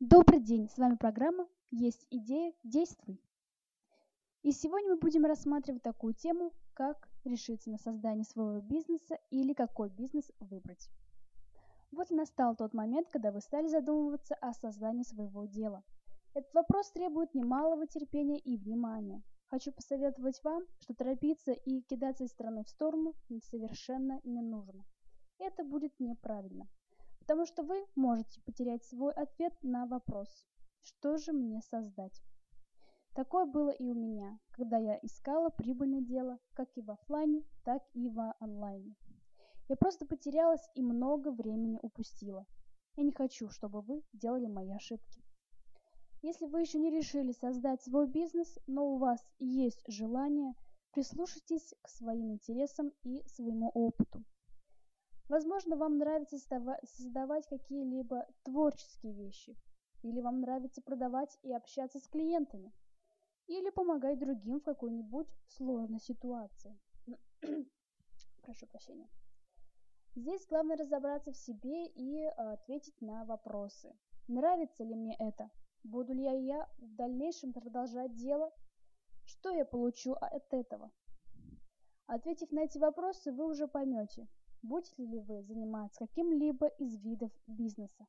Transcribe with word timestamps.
Добрый 0.00 0.40
день, 0.40 0.66
с 0.66 0.78
вами 0.78 0.96
программа 0.96 1.46
«Есть 1.70 2.06
идея, 2.08 2.54
действуй». 2.64 3.20
И 4.40 4.50
сегодня 4.50 4.92
мы 4.92 4.96
будем 4.96 5.26
рассматривать 5.26 5.82
такую 5.82 6.14
тему, 6.14 6.54
как 6.72 7.10
решиться 7.24 7.70
на 7.70 7.76
создание 7.76 8.24
своего 8.24 8.62
бизнеса 8.62 9.18
или 9.28 9.52
какой 9.52 9.90
бизнес 9.90 10.32
выбрать. 10.40 10.88
Вот 11.92 12.10
и 12.10 12.14
настал 12.14 12.56
тот 12.56 12.72
момент, 12.72 13.08
когда 13.10 13.30
вы 13.30 13.42
стали 13.42 13.66
задумываться 13.68 14.36
о 14.36 14.54
создании 14.54 15.02
своего 15.02 15.44
дела. 15.44 15.84
Этот 16.32 16.54
вопрос 16.54 16.90
требует 16.92 17.34
немалого 17.34 17.86
терпения 17.86 18.38
и 18.38 18.56
внимания. 18.56 19.22
Хочу 19.48 19.70
посоветовать 19.70 20.42
вам, 20.42 20.64
что 20.78 20.94
торопиться 20.94 21.52
и 21.52 21.82
кидаться 21.82 22.24
из 22.24 22.30
стороны 22.30 22.64
в 22.64 22.70
сторону 22.70 23.12
совершенно 23.50 24.18
не 24.24 24.40
нужно. 24.40 24.82
Это 25.38 25.62
будет 25.62 25.92
неправильно 26.00 26.70
потому 27.30 27.46
что 27.46 27.62
вы 27.62 27.86
можете 27.94 28.40
потерять 28.40 28.84
свой 28.86 29.12
ответ 29.12 29.54
на 29.62 29.86
вопрос 29.86 30.26
«Что 30.80 31.16
же 31.16 31.32
мне 31.32 31.62
создать?». 31.62 32.20
Такое 33.14 33.46
было 33.46 33.70
и 33.70 33.86
у 33.86 33.94
меня, 33.94 34.40
когда 34.50 34.78
я 34.78 34.98
искала 35.00 35.48
прибыльное 35.48 36.00
дело 36.00 36.40
как 36.54 36.76
и 36.76 36.80
в 36.80 36.90
офлайне, 36.90 37.44
так 37.62 37.84
и 37.94 38.08
в 38.08 38.34
онлайне. 38.40 38.96
Я 39.68 39.76
просто 39.76 40.06
потерялась 40.06 40.68
и 40.74 40.82
много 40.82 41.30
времени 41.30 41.78
упустила. 41.80 42.46
Я 42.96 43.04
не 43.04 43.12
хочу, 43.12 43.48
чтобы 43.48 43.80
вы 43.80 44.02
делали 44.12 44.46
мои 44.46 44.72
ошибки. 44.72 45.22
Если 46.22 46.46
вы 46.46 46.62
еще 46.62 46.80
не 46.80 46.90
решили 46.90 47.30
создать 47.30 47.80
свой 47.80 48.08
бизнес, 48.08 48.58
но 48.66 48.88
у 48.88 48.98
вас 48.98 49.24
есть 49.38 49.84
желание, 49.86 50.54
прислушайтесь 50.90 51.76
к 51.80 51.88
своим 51.90 52.32
интересам 52.32 52.90
и 53.04 53.22
своему 53.28 53.68
опыту. 53.68 54.24
Возможно, 55.30 55.76
вам 55.76 55.98
нравится 55.98 56.38
создавать 56.82 57.46
какие-либо 57.46 58.26
творческие 58.42 59.12
вещи, 59.12 59.56
или 60.02 60.20
вам 60.20 60.40
нравится 60.40 60.82
продавать 60.82 61.38
и 61.42 61.52
общаться 61.52 62.00
с 62.00 62.08
клиентами, 62.08 62.72
или 63.46 63.70
помогать 63.70 64.18
другим 64.18 64.58
в 64.58 64.64
какой-нибудь 64.64 65.28
сложной 65.46 66.00
ситуации. 66.00 66.76
Прошу 68.42 68.66
прощения. 68.66 69.08
Здесь 70.16 70.48
главное 70.48 70.76
разобраться 70.76 71.30
в 71.30 71.36
себе 71.36 71.86
и 71.86 72.24
а, 72.24 72.54
ответить 72.54 73.00
на 73.00 73.24
вопросы. 73.24 73.96
Нравится 74.26 74.82
ли 74.82 74.96
мне 74.96 75.14
это? 75.16 75.48
Буду 75.84 76.12
ли 76.12 76.24
я 76.24 76.68
в 76.78 76.96
дальнейшем 76.96 77.52
продолжать 77.52 78.16
дело? 78.16 78.52
Что 79.26 79.50
я 79.50 79.64
получу 79.64 80.12
от 80.14 80.52
этого? 80.52 80.90
Ответив 82.06 82.50
на 82.50 82.64
эти 82.64 82.78
вопросы, 82.78 83.30
вы 83.30 83.46
уже 83.46 83.68
поймете, 83.68 84.26
будете 84.62 85.04
ли 85.04 85.18
вы 85.20 85.42
заниматься 85.42 86.06
каким-либо 86.06 86.66
из 86.66 86.96
видов 86.96 87.30
бизнеса. 87.46 88.06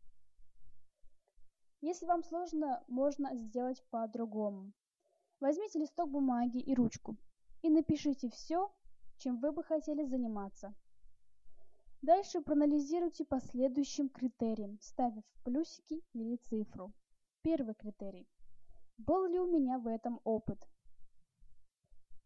Если 1.81 2.05
вам 2.05 2.23
сложно, 2.23 2.83
можно 2.87 3.35
сделать 3.35 3.83
по-другому. 3.89 4.71
Возьмите 5.39 5.79
листок 5.79 6.09
бумаги 6.09 6.59
и 6.59 6.75
ручку 6.75 7.17
и 7.61 7.69
напишите 7.69 8.29
все, 8.29 8.71
чем 9.17 9.39
вы 9.39 9.51
бы 9.51 9.63
хотели 9.63 10.03
заниматься. 10.03 10.73
Дальше 12.01 12.41
проанализируйте 12.41 13.25
по 13.25 13.39
следующим 13.39 14.09
критериям, 14.09 14.79
ставив 14.81 15.23
плюсики 15.43 16.03
или 16.13 16.35
цифру. 16.35 16.91
Первый 17.43 17.75
критерий. 17.75 18.27
Был 18.97 19.25
ли 19.25 19.39
у 19.39 19.45
меня 19.45 19.79
в 19.79 19.87
этом 19.87 20.19
опыт? 20.23 20.67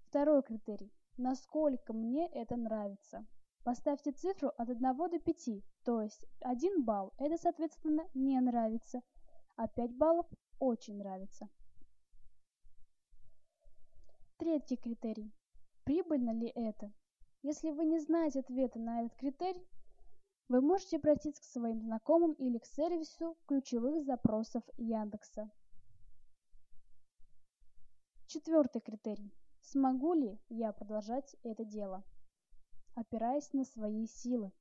Второй 0.07 0.43
критерий. 0.43 0.91
Насколько 1.17 1.93
мне 1.93 2.27
это 2.27 2.55
нравится? 2.55 3.25
Поставьте 3.65 4.11
цифру 4.11 4.49
от 4.59 4.69
1 4.69 4.79
до 4.79 5.19
5, 5.19 5.49
то 5.85 5.99
есть 5.99 6.23
1 6.41 6.83
балл– 6.83 7.15
это, 7.17 7.35
соответственно, 7.35 8.07
не 8.13 8.39
нравится, 8.39 9.01
а 9.55 9.67
5 9.67 9.97
баллов– 9.97 10.27
очень 10.59 10.99
нравится. 10.99 11.49
Третий 14.37 14.77
критерий. 14.77 15.33
Прибыльно 15.83 16.29
ли 16.29 16.45
это? 16.53 16.93
Если 17.41 17.71
вы 17.71 17.85
не 17.85 17.99
знаете 17.99 18.41
ответа 18.41 18.77
на 18.77 19.01
этот 19.01 19.17
критерий, 19.17 19.67
вы 20.47 20.61
можете 20.61 20.97
обратиться 20.97 21.41
к 21.41 21.45
своим 21.45 21.81
знакомым 21.81 22.33
или 22.33 22.59
к 22.59 22.67
сервису 22.67 23.35
ключевых 23.47 24.05
запросов 24.05 24.61
Яндекса. 24.77 25.49
Четвертый 28.27 28.81
критерий. 28.81 29.33
Смогу 29.61 30.13
ли 30.13 30.39
я 30.49 30.71
продолжать 30.71 31.35
это 31.41 31.65
дело? 31.65 32.03
Опираясь 32.95 33.53
на 33.53 33.63
свои 33.63 34.07
силы. 34.07 34.51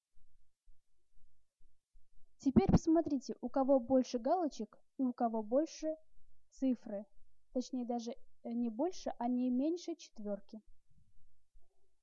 Теперь 2.38 2.70
посмотрите, 2.70 3.36
у 3.40 3.48
кого 3.48 3.80
больше 3.80 4.18
галочек 4.18 4.78
и 4.98 5.04
у 5.04 5.12
кого 5.12 5.42
больше 5.42 5.96
цифры. 6.50 7.06
Точнее, 7.52 7.86
даже 7.86 8.12
э, 8.42 8.52
не 8.52 8.68
больше, 8.68 9.14
а 9.18 9.28
не 9.28 9.50
меньше 9.50 9.94
четверки. 9.94 10.60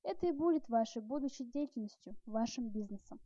Это 0.02 0.26
и 0.26 0.32
будет 0.32 0.68
вашей 0.68 1.00
будущей 1.00 1.44
деятельностью, 1.44 2.16
вашим 2.26 2.70
бизнесом. 2.70 3.20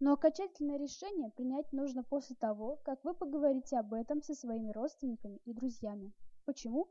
Но 0.00 0.12
окончательное 0.12 0.76
решение 0.76 1.30
принять 1.30 1.72
нужно 1.72 2.04
после 2.04 2.36
того, 2.36 2.76
как 2.84 3.02
вы 3.04 3.14
поговорите 3.14 3.78
об 3.78 3.94
этом 3.94 4.22
со 4.22 4.34
своими 4.34 4.70
родственниками 4.70 5.40
и 5.44 5.54
друзьями. 5.54 6.12
Почему? 6.44 6.88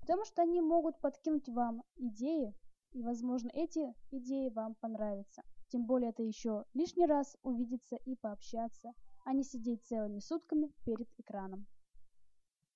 Потому 0.00 0.24
что 0.24 0.42
они 0.42 0.60
могут 0.60 0.98
подкинуть 1.00 1.48
вам 1.48 1.84
идеи, 1.96 2.54
и, 2.94 3.02
возможно, 3.02 3.50
эти 3.52 3.94
идеи 4.10 4.48
вам 4.48 4.76
понравятся. 4.76 5.42
Тем 5.68 5.84
более 5.84 6.10
это 6.10 6.22
еще 6.22 6.64
лишний 6.72 7.06
раз 7.06 7.36
увидеться 7.42 7.96
и 7.96 8.14
пообщаться, 8.14 8.92
а 9.24 9.32
не 9.32 9.42
сидеть 9.42 9.84
целыми 9.84 10.20
сутками 10.20 10.72
перед 10.84 11.08
экраном. 11.18 11.66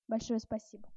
Большое 0.09 0.41
спасибо. 0.41 0.89